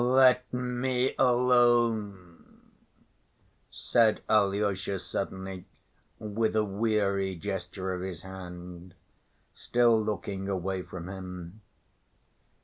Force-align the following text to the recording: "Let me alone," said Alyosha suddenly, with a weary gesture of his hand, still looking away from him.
"Let 0.03 0.51
me 0.51 1.13
alone," 1.19 2.57
said 3.69 4.23
Alyosha 4.27 4.97
suddenly, 4.97 5.65
with 6.17 6.55
a 6.55 6.63
weary 6.63 7.35
gesture 7.35 7.93
of 7.93 8.01
his 8.01 8.23
hand, 8.23 8.95
still 9.53 10.01
looking 10.03 10.49
away 10.49 10.81
from 10.81 11.07
him. 11.07 11.61